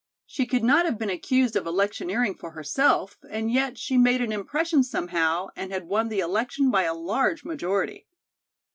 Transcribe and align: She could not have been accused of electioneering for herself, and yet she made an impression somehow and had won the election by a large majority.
She 0.25 0.47
could 0.47 0.63
not 0.63 0.85
have 0.85 0.97
been 0.97 1.11
accused 1.11 1.55
of 1.55 1.67
electioneering 1.67 2.33
for 2.33 2.49
herself, 2.53 3.19
and 3.29 3.51
yet 3.51 3.77
she 3.77 3.99
made 3.99 4.19
an 4.19 4.31
impression 4.31 4.81
somehow 4.81 5.49
and 5.55 5.71
had 5.71 5.87
won 5.87 6.09
the 6.09 6.21
election 6.21 6.71
by 6.71 6.85
a 6.85 6.95
large 6.95 7.45
majority. 7.45 8.07